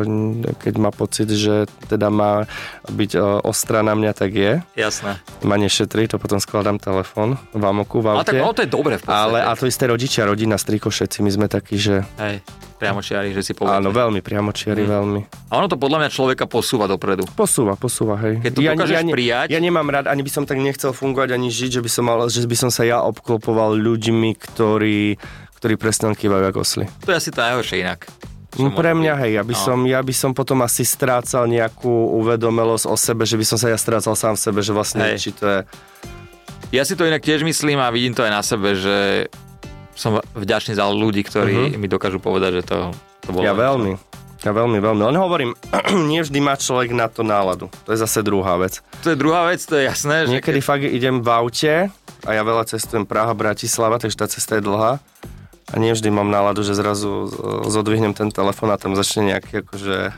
[0.57, 2.49] keď má pocit, že teda má
[2.89, 5.21] byť o, ostrá na mňa, tak je Jasné.
[5.45, 8.33] ma nešetrí, to potom skladám telefón v amoku v Ale aute.
[8.33, 9.21] tak ono to je dobre v podstate.
[9.21, 12.41] ale a to isté rodičia, rodina, striko, všetci my sme takí, že Hej,
[12.83, 13.79] priamočiari, že si povedal.
[13.79, 15.21] áno, veľmi priamočiari, veľmi.
[15.49, 17.23] A ono to podľa mňa človeka posúva dopredu.
[17.33, 18.41] Posúva, posúva, hej.
[18.41, 21.49] Keď to dokážeš ne- prijať- ja nemám rád, ani by som tak nechcel fungovať, ani
[21.49, 25.15] žiť, že by som, mal, že by som sa ja obklopoval ľuďmi, ktorí,
[25.57, 26.85] ktorí presne kývajú ako osly.
[27.07, 28.11] To je asi to najhoršie inak.
[28.53, 29.65] No, pre mňa, hej, ja by, No.
[29.65, 31.89] som, ja by som potom asi strácal nejakú
[32.21, 35.17] uvedomelosť o sebe, že by som sa ja strácal sám v sebe, že vlastne, Hej.
[35.19, 35.59] či to je
[36.69, 39.29] Ja si to inak tiež myslím a vidím to aj na sebe, že
[39.95, 41.81] som vďačný za ľudí, ktorí uh-huh.
[41.81, 42.79] mi dokážu povedať, že to,
[43.25, 43.45] to bolo...
[43.45, 43.97] Ja veľmi.
[44.43, 45.03] Ja veľmi, veľmi.
[45.07, 45.51] Len hovorím,
[46.11, 47.71] nie vždy má človek na to náladu.
[47.87, 48.83] To je zase druhá vec.
[49.07, 50.27] To je druhá vec, to je jasné.
[50.27, 50.67] Že Niekedy keď...
[50.67, 51.75] fakt idem v aute
[52.27, 54.99] a ja veľa cestujem Praha, Bratislava, takže tá cesta je dlhá.
[55.73, 57.33] A nie vždy mám náladu, že zrazu
[57.71, 60.13] zodvihnem ten telefon a tam začne nejaký akože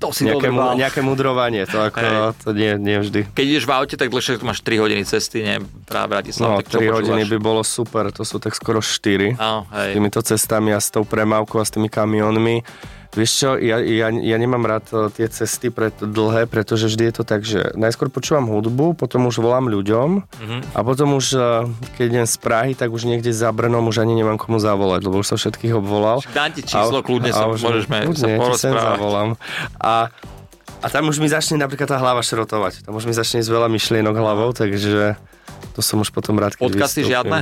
[0.00, 2.32] to si nejaké, mu, nejaké mudrovanie, to, ako, hey.
[2.40, 3.28] to nie, nie vždy.
[3.36, 5.60] Keď ideš v aute, tak dlhšie máš 3 hodiny cesty, nie?
[5.84, 6.58] Práve Bratislava.
[6.58, 9.36] No, 3 hodiny by bolo super, to sú tak skoro 4.
[9.36, 9.92] Oh, hej.
[9.92, 12.64] S týmito cestami a s tou premávkou a s tými kamionmi.
[13.10, 17.14] Vieš čo, ja, ja, ja nemám rád eh, tie cesty pred dlhé, pretože vždy je
[17.18, 20.60] to tak, že najskôr počúvam hudbu, potom už volám ľuďom mm-hmm.
[20.74, 21.66] a potom už, eh,
[21.98, 25.18] keď idem z Prahy, tak už niekde za Brnom už ani nemám komu zavolať, lebo
[25.18, 26.22] už som všetkých obvolal.
[26.30, 29.34] Dám ti číslo, a, kľudne sa, už, môžeš kľudne, sa zavolám.
[29.82, 30.14] A,
[30.78, 32.86] a tam už mi začne napríklad tá hlava šrotovať.
[32.86, 35.18] Tam už mi začne z veľa myšlienok hlavou, takže
[35.74, 37.14] to som už potom rád, keď Podcasty vystúpim.
[37.18, 37.38] žiadne?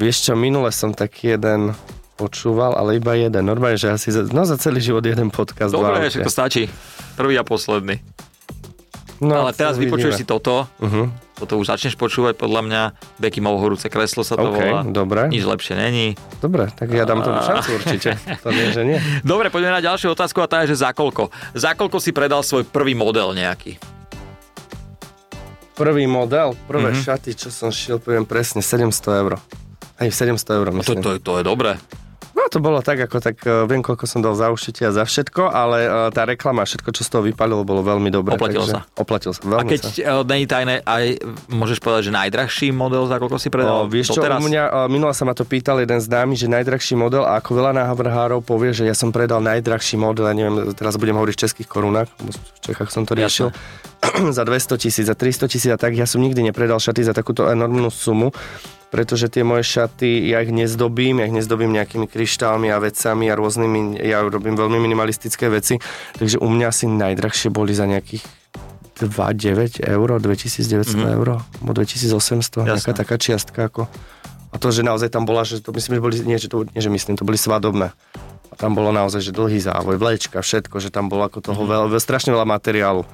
[0.00, 1.76] Vieš čo, minule som taký jeden
[2.16, 3.44] počúval, ale iba jeden.
[3.44, 5.76] Normálne, že asi za, no za celý život jeden podcast.
[5.76, 6.66] Dobre, že to stačí.
[7.14, 8.00] Prvý a posledný.
[9.16, 10.68] No, ale teraz vypočuješ si toto.
[10.76, 11.08] Uh-huh.
[11.36, 12.82] Toto už začneš počúvať, podľa mňa.
[13.20, 14.80] Beky mal horúce kreslo sa to okay, volá.
[14.84, 15.28] dobre.
[15.32, 16.16] Nič lepšie není.
[16.40, 18.16] Dobre, tak ja dám tomu šancu určite.
[18.44, 18.98] To nie, že nie.
[19.24, 21.32] Dobre, poďme na ďalšiu otázku a tá je, že za koľko?
[21.56, 23.80] Za koľko si predal svoj prvý model nejaký?
[25.76, 26.56] Prvý model?
[26.68, 27.04] Prvé uh-huh.
[27.04, 29.40] šaty, čo som šiel, poviem presne, 700 eur.
[29.96, 31.00] Aj 700 eur, myslím.
[31.00, 31.80] To, to, to je dobré.
[32.36, 35.08] No to bolo tak, ako tak, uh, viem, koľko som dal za ušite a za
[35.08, 38.36] všetko, ale uh, tá reklama, všetko, čo z toho vypalilo, bolo veľmi dobré.
[38.36, 38.84] Oplatilo sa.
[38.92, 41.16] Oplatil sa, veľmi A keď uh, není tajné, aj
[41.48, 43.88] môžeš povedať, že najdrahší model, za koľko si predal?
[43.88, 44.36] Uh, vieš čo, teraz?
[44.36, 47.56] u mňa, minula sa ma to pýtal jeden z námi, že najdrahší model a ako
[47.56, 51.40] veľa návrhárov povie, že ja som predal najdrahší model, ja neviem, teraz budem hovoriť v
[51.40, 53.48] českých korunách, v Čechách som to riešil,
[54.36, 57.48] za 200 tisíc, za 300 tisíc a tak, ja som nikdy nepredal šaty za takúto
[57.48, 58.28] enormnú sumu
[58.90, 63.34] pretože tie moje šaty, ja ich nezdobím, ja ich nezdobím nejakými kryštálmi a vecami a
[63.34, 65.82] rôznymi, ja robím veľmi minimalistické veci,
[66.16, 68.22] takže u mňa asi najdrahšie boli za nejakých
[68.96, 71.14] 2,9 eur, 2900 mm-hmm.
[71.20, 72.64] eur, alebo 2800, Jasne.
[72.64, 73.84] nejaká taká čiastka ako.
[74.50, 76.80] A to, že naozaj tam bola, že to myslím, že boli, nie, že to, nie,
[76.80, 77.92] že myslím, to boli svadobné.
[78.48, 81.92] A tam bolo naozaj, že dlhý závoj, vlečka, všetko, že tam bolo ako toho mm-hmm.
[81.92, 83.04] veľa, strašne veľa materiálu.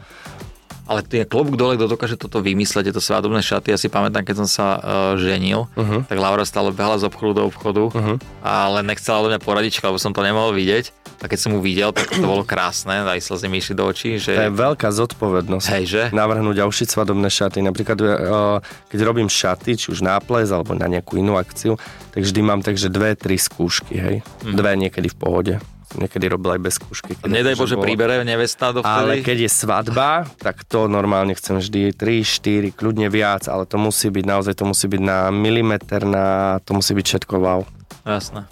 [0.83, 3.71] Ale je klobúk dole, kto dokáže toto vymysleť, tieto svadobné šaty.
[3.71, 4.83] Ja si pamätám, keď som sa uh,
[5.15, 6.03] ženil, uh-huh.
[6.11, 8.17] tak Laura stále behala z obchodu do obchodu, uh-huh.
[8.43, 10.91] ale nechcela do mňa poradiť, lebo som to nemohol vidieť.
[11.23, 14.19] A keď som mu videl, tak to bolo krásne, aj slzy mi išli do očí.
[14.19, 14.43] Že...
[14.43, 15.67] To je veľká zodpovednosť.
[15.71, 16.03] Hej, že?
[16.11, 17.63] Navrhnúť a ušiť svadobné šaty.
[17.63, 18.59] Napríklad, uh,
[18.91, 21.79] keď robím šaty, či už na ples alebo na nejakú inú akciu,
[22.11, 24.17] tak vždy mám takže dve, tri skúšky, hej.
[24.27, 24.51] Uh-huh.
[24.59, 25.55] Dve niekedy v pohode
[25.97, 27.13] niekedy robil aj bez skúšky.
[27.25, 27.85] Nedaj Bože, bolo.
[27.85, 33.09] príbere nevesta do Ale keď je svadba, tak to normálne chcem vždy 3, 4, kľudne
[33.13, 37.05] viac, ale to musí byť, naozaj to musí byť na milimeter, na, to musí byť
[37.05, 37.61] všetko wow.
[38.09, 38.49] Jasné.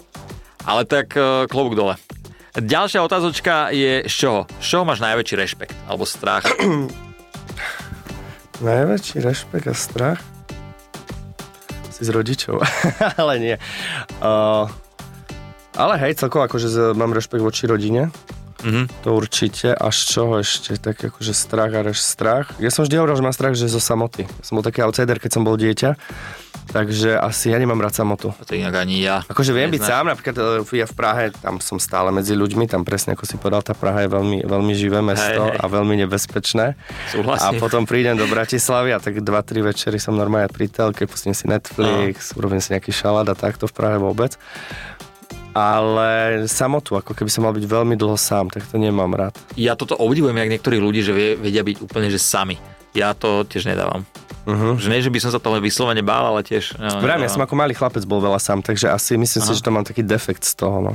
[0.61, 1.97] Ale tak uh, klobúk dole.
[2.51, 4.41] Ďalšia otázočka je z čoho?
[4.59, 6.43] Z čoho máš najväčší rešpekt alebo strach?
[8.59, 10.19] najväčší rešpekt a strach?
[11.95, 12.59] Si z rodičov.
[13.19, 13.55] Ale nie.
[14.19, 14.67] Uh,
[15.75, 18.11] ale hej, celkovo akože mám rešpekt voči rodine.
[18.61, 18.85] Mm-hmm.
[19.03, 19.73] To určite.
[19.73, 20.77] Až čoho ešte?
[20.77, 22.53] Tak akože strach a reš strach.
[22.61, 24.29] Ja som vždy hovoril, že mám strach, že zo samoty.
[24.29, 25.97] Ja som bol taký outsider, keď som bol dieťa.
[26.71, 28.31] Takže asi ja nemám rád samotu.
[28.31, 29.25] To inak ani ja.
[29.27, 32.87] Akože viem byť sám, napríklad e, ja v Prahe, tam som stále medzi ľuďmi, tam
[32.87, 35.59] presne ako si povedal, tá Praha je veľmi, veľmi živé mesto hej, hej.
[35.59, 36.79] a veľmi nebezpečné.
[37.11, 37.43] Súhlasím.
[37.43, 41.43] A potom prídem do Bratislavy a tak 2-3 večery som normálne pri telke, pustím si
[41.49, 42.39] Netflix, no.
[42.39, 44.39] urobím si nejaký šalát a takto v Prahe vôbec
[45.51, 49.35] ale samotu, ako keby som mal byť veľmi dlho sám, tak to nemám rád.
[49.59, 52.55] Ja toto obdivujem, jak niektorí ľudí, že vedia byť úplne že sami.
[52.91, 54.03] Ja to tiež nedávam.
[54.43, 54.75] Uh-huh.
[54.75, 56.75] Že nie, že by som sa toho vyslovene bál, ale tiež...
[56.75, 59.47] No, Správne, ja som ako malý chlapec bol veľa sám, takže asi myslím Aha.
[59.47, 60.81] si, že to mám taký defekt z toho.
[60.81, 60.93] No.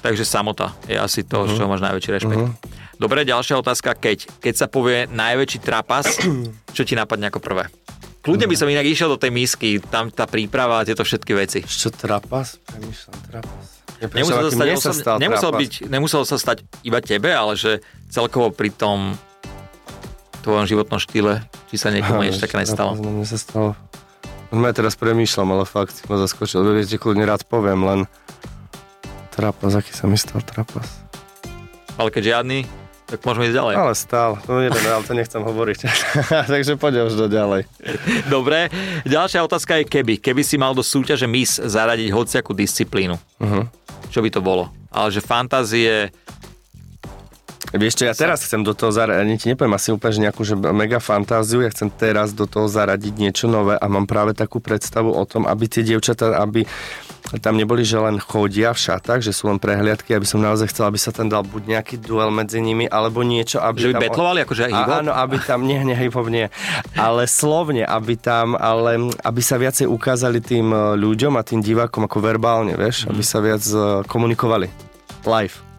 [0.00, 1.50] Takže samota je asi to, uh-huh.
[1.50, 2.40] z čoho máš najväčší rešpekt.
[2.40, 2.56] Uh-huh.
[2.94, 3.98] Dobre, ďalšia otázka.
[3.98, 6.20] Keď, keď sa povie najväčší trapas,
[6.76, 7.66] čo ti napadne ako prvé?
[8.24, 11.60] Kľudne by som inak išiel do tej misky, tam tá príprava a tieto všetky veci.
[11.60, 12.56] Čo trapas?
[12.64, 13.64] Premýšľam, trapas.
[14.00, 18.48] nemusel, sa stať, sa stal nemusel, byť, nemusel sa stať iba tebe, ale že celkovo
[18.48, 19.20] pri tom
[20.40, 22.96] tvojom životnom štýle, či sa niekomu niečo také nestalo.
[22.96, 23.76] Mne sa stalo.
[24.54, 26.64] Ja teraz premýšľam, ale fakt si ma zaskočil.
[26.64, 28.00] Viete, kľudne rád poviem, len
[29.36, 31.04] trapas, aký sa mi stal trapas.
[32.00, 32.64] Ale keď žiadny,
[33.04, 33.74] tak môžeme ísť ďalej.
[33.76, 35.78] Ale stále, no jeden, ale to nechcem hovoriť.
[36.54, 37.68] Takže poďme už do ďalej.
[38.32, 38.72] Dobre,
[39.04, 40.24] ďalšia otázka je keby.
[40.24, 43.64] Keby si mal do súťaže MIS zaradiť hociakú disciplínu, uh-huh.
[44.08, 44.72] čo by to bolo?
[44.88, 46.08] Ale že fantázie,
[47.74, 51.58] Vieš čo, ja teraz chcem do toho zaradiť, nepoviem asi úplne nejakú že mega fantáziu,
[51.58, 55.42] ja chcem teraz do toho zaradiť niečo nové a mám práve takú predstavu o tom,
[55.42, 56.62] aby tie dievčatá, aby
[57.40, 60.90] tam neboli, že len chodia v šatách, že sú len prehliadky, aby som naozaj chcel,
[60.90, 64.04] aby sa tam dal buď nejaký duel medzi nimi, alebo niečo, aby Že by tam...
[64.06, 66.46] betlovali, akože hip Áno, aby tam, nie, nie, hip-hop nie,
[66.94, 72.06] ale slovne, aby tam, ale aby sa viacej ukázali tým e, ľuďom a tým divákom
[72.06, 74.70] ako verbálne, vieš, aby sa viac e, komunikovali.
[75.26, 75.73] Live.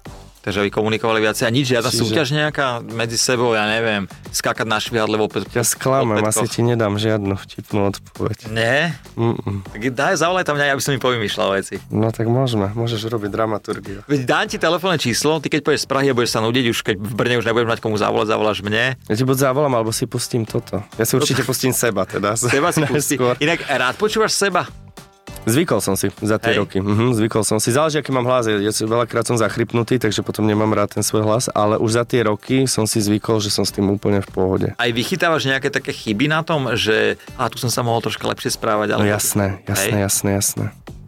[0.45, 1.43] Takže aby komunikovali viacej.
[1.43, 5.65] A nič, žiadna Čiže- súťaž nejaká medzi sebou, ja neviem, skákať na švihadle vo Ja
[5.65, 8.53] sklamem, asi ti nedám žiadnu vtipnú odpoveď.
[8.53, 8.93] Nie?
[9.17, 9.65] Mm-mm.
[9.65, 11.81] Tak daj, zavolaj tam mňa, aby som mi povymýšľal veci.
[11.89, 14.05] No tak môžeme, môžeš robiť dramaturgiu.
[14.05, 16.79] Veď dám ti telefónne číslo, ty keď pôjdeš z Prahy a budeš sa nudiť, už
[16.84, 19.01] keď v Brne už nebudeš mať komu zavolať, zavoláš mne.
[19.10, 20.86] Ja ti buď zavolám, alebo si pustím toto.
[21.01, 22.38] Ja si určite pustím seba teda.
[22.38, 23.17] Seba si pustí.
[23.17, 24.69] Inak rád počúvaš seba.
[25.45, 26.65] Zvykol som si za tie Hej.
[26.65, 26.77] roky.
[26.81, 27.69] Mhm, zvykol som si.
[27.69, 28.49] Záleží, aký mám hlas.
[28.49, 32.03] Ja, ja veľakrát som zachrypnutý, takže potom nemám rád ten svoj hlas, ale už za
[32.03, 34.67] tie roky som si zvykol, že som s tým úplne v pohode.
[34.75, 38.58] Aj vychytávaš nejaké také chyby na tom, že a tu som sa mohol troška lepšie
[38.58, 38.97] správať.
[38.97, 40.01] No alebo- jasné, jasné, Hej.
[40.10, 40.65] jasné, jasné.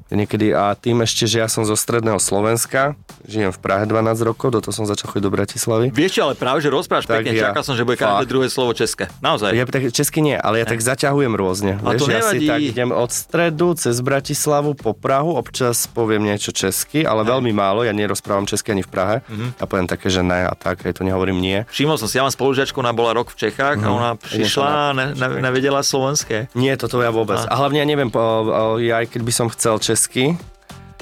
[0.08, 2.96] Niekedy a tým ešte, že ja som zo stredného Slovenska,
[3.28, 5.86] žijem v Prahe 12 rokov, do toho som začal chodiť do Bratislavy.
[5.92, 7.52] Vieš čo, ale práve, že rozprávaš pekne, ja.
[7.52, 9.12] čakal som, že bude každé druhé slovo české.
[9.20, 9.52] Naozaj.
[9.52, 11.76] Ja tak česky nie, ale ja tak zaťahujem rôzne.
[11.84, 16.24] A to Vieš, ja si tak idem od stredu cez Bratislavu po Prahu, občas poviem
[16.24, 19.16] niečo česky, ale veľmi málo, ja nerozprávam česky ani v Prahe.
[19.28, 19.60] Mhm.
[19.60, 21.68] A poviem také, že ne a tak, aj to nehovorím nie.
[21.68, 24.92] Všimol som si, ja mám spolužiačku, ona bola rok v Čechách a ona prišla a
[24.96, 26.48] ne, ne, nevedela slovenské.
[26.56, 27.44] Nie, toto ja vôbec.
[27.44, 28.08] A hlavne ja neviem,
[28.88, 29.97] ja aj keď by som chcel česky,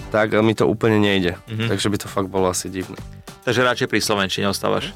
[0.10, 1.36] tak mi to úplne nejde.
[1.52, 1.68] Mhm.
[1.68, 2.96] Takže by to fakt bolo asi divné.
[3.44, 4.96] Takže radšej pri Slovenčine ostávaš.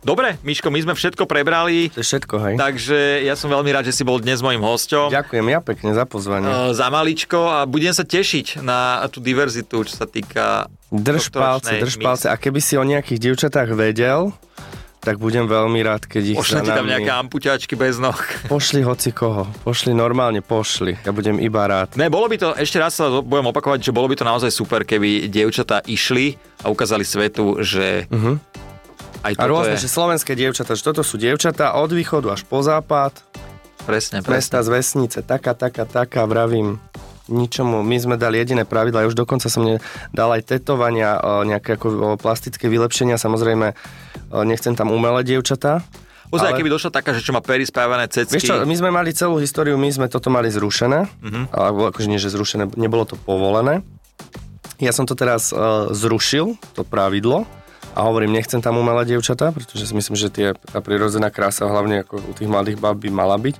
[0.00, 2.54] Dobre, Miško, my sme všetko prebrali, To je všetko, hej?
[2.56, 5.12] takže ja som veľmi rád, že si bol dnes mojim hosťom.
[5.12, 6.48] Ďakujem ja pekne za pozvanie.
[6.48, 11.76] Eh, za maličko a budem sa tešiť na tú diverzitu, čo sa týka Drž palce,
[11.84, 12.32] drž palce.
[12.32, 14.32] A keby si o nejakých dievčatách vedel,
[15.00, 18.16] tak budem veľmi rád, keď ich ti tam nami- nejaké ampuťačky bez noh.
[18.52, 19.48] Pošli hoci koho.
[19.64, 21.00] Pošli normálne, pošli.
[21.02, 21.96] Ja budem iba rád.
[21.96, 24.84] Ne, bolo by to, ešte raz sa budem opakovať, že bolo by to naozaj super,
[24.84, 28.36] keby dievčatá išli a ukázali svetu, že uh-huh.
[29.24, 29.40] aj.
[29.40, 29.88] A rôzne, je...
[29.88, 33.16] že slovenské dievčatá, že toto sú dievčatá od východu až po západ,
[33.80, 34.36] Presne, presne.
[34.36, 36.76] mesta, z vesnice, taká, taká, taká, vravím,
[37.32, 37.80] ničomu.
[37.80, 39.80] My sme dali jediné pravidla, už dokonca som
[40.12, 41.16] dal aj tetovania,
[41.48, 43.72] nejaké ako plastické vylepšenia, samozrejme,
[44.32, 45.82] nechcem tam umelé dievčatá.
[46.30, 48.38] Ozaj, ale- keby došla taká, že čo má pery spávané cecky.
[48.38, 51.44] Vieš čo, my sme mali celú históriu, my sme toto mali zrušené, uh-huh.
[51.50, 53.82] alebo akože nie, že zrušené, nebolo to povolené.
[54.78, 57.50] Ja som to teraz uh, zrušil, to pravidlo,
[57.90, 62.06] a hovorím, nechcem tam umelé dievčatá, pretože si myslím, že tie, tá prirodzená krása, hlavne
[62.06, 63.58] ako u tých mladých bab by mala byť.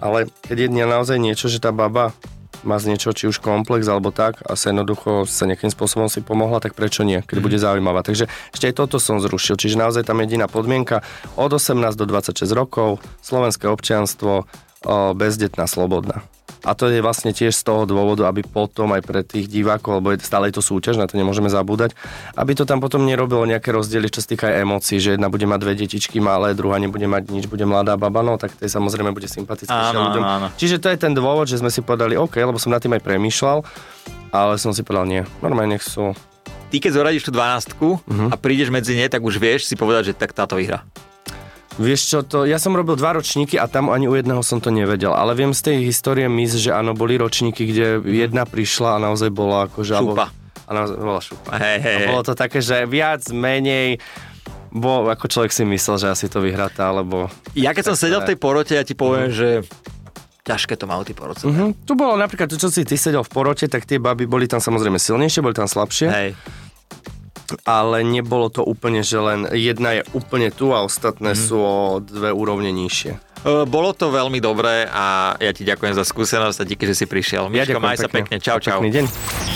[0.00, 2.16] Ale keď je naozaj niečo, že tá baba
[2.62, 6.22] má z niečo, či už komplex alebo tak a sa jednoducho sa nejakým spôsobom si
[6.22, 8.06] pomohla, tak prečo nie, keď bude zaujímavá.
[8.06, 9.58] Takže ešte aj toto som zrušil.
[9.58, 11.02] Čiže naozaj tam jediná podmienka
[11.34, 14.46] od 18 do 26 rokov, slovenské občianstvo,
[15.18, 16.22] bezdetná, slobodná.
[16.66, 20.10] A to je vlastne tiež z toho dôvodu, aby potom aj pre tých divákov, lebo
[20.10, 21.94] je, stále je to súťaž, na to nemôžeme zabúdať,
[22.34, 25.44] aby to tam potom nerobilo nejaké rozdiely, čo sa týka aj emócií, že jedna bude
[25.44, 28.68] mať dve detičky malé, druhá nebude mať nič, bude mladá baba, no tak to je
[28.68, 30.22] samozrejme bude sympatickejšia Áno, ľuďom.
[30.22, 30.46] áno.
[30.52, 33.00] Čiže to je ten dôvod, že sme si povedali, OK, lebo som nad tým aj
[33.00, 33.62] premýšľal,
[34.30, 36.18] ale som si povedal, nie, normálne nech sú.
[36.66, 38.26] Ty keď zoradíš tú 12 Mhm.
[38.28, 40.82] a prídeš medzi ne, tak už vieš si povedať, že tak táto vyhra.
[41.76, 44.72] Vieš čo, to, ja som robil dva ročníky a tam ani u jedného som to
[44.72, 49.02] nevedel, ale viem z tej histórie mis, že áno, boli ročníky, kde jedna prišla a
[49.02, 49.92] naozaj bola akože...
[50.00, 50.32] Šupa.
[50.66, 51.50] A naozaj bola šupa.
[51.60, 54.00] Hej, hej, A bolo to také, že viac, menej,
[54.72, 57.28] bo ako človek si myslel, že asi to vyhratá, alebo...
[57.52, 59.60] Ja keď som sedel v tej porote, ja ti poviem, že
[60.48, 61.44] ťažké to majú tí porodce.
[61.44, 61.76] Uh-huh.
[61.84, 64.64] Tu bolo napríklad, to, čo si ty sedel v porote, tak tie baby boli tam
[64.64, 66.30] samozrejme silnejšie, boli tam slabšie, Hej.
[67.62, 71.38] Ale nebolo to úplne, že len jedna je úplne tu a ostatné Mhm.
[71.38, 73.12] sú o dve úrovne nižšie.
[73.38, 77.04] E, Bolo to veľmi dobré a ja ti ďakujem za skúsenosť a díky, že si
[77.04, 77.46] prišiel.
[77.46, 78.36] Miško, ďakujem maj sa pekne.
[78.38, 78.78] Čau, čau.
[78.78, 79.04] Pekný deň.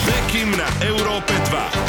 [0.05, 1.80] Bekim na Európe 2.